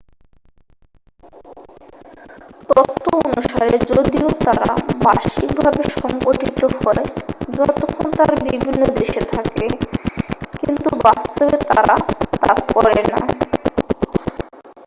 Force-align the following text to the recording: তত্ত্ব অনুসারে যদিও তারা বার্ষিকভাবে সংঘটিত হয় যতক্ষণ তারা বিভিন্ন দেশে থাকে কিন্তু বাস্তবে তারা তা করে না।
তত্ত্ব 2.69 3.05
অনুসারে 3.21 3.75
যদিও 3.91 4.27
তারা 4.45 4.69
বার্ষিকভাবে 5.03 5.83
সংঘটিত 5.95 6.61
হয় 6.75 7.05
যতক্ষণ 7.49 8.07
তারা 8.17 8.35
বিভিন্ন 8.45 8.81
দেশে 8.99 9.21
থাকে 9.33 9.65
কিন্তু 10.59 10.89
বাস্তবে 11.05 11.55
তারা 11.69 11.95
তা 12.35 12.51
করে 12.69 13.01
না। 13.11 13.19